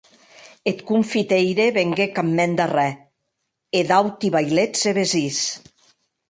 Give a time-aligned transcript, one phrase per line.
[0.69, 2.95] Eth confiteire venguec ath mèn darrèr,
[3.77, 5.39] e d'auti vailets e vesins.